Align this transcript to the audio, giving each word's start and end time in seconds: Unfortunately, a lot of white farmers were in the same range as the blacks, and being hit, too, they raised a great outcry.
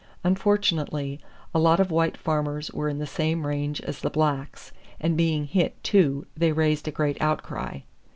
Unfortunately, 0.23 1.19
a 1.53 1.59
lot 1.59 1.79
of 1.79 1.91
white 1.91 2.17
farmers 2.17 2.71
were 2.71 2.89
in 2.89 2.97
the 2.97 3.05
same 3.05 3.45
range 3.45 3.79
as 3.81 3.99
the 3.99 4.09
blacks, 4.09 4.71
and 4.99 5.15
being 5.15 5.45
hit, 5.45 5.83
too, 5.83 6.25
they 6.35 6.51
raised 6.51 6.87
a 6.87 6.91
great 6.91 7.21
outcry. 7.21 7.81